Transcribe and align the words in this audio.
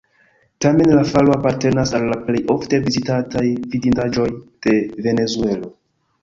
Tamen 0.63 0.87
la 0.99 1.01
falo 1.09 1.35
apartenas 1.35 1.93
al 1.99 2.07
la 2.13 2.17
plej 2.29 2.41
ofte 2.53 2.79
vizitataj 2.87 3.45
vidindaĵoj 3.75 4.27
de 4.69 4.75
Venezuelo. 5.09 5.71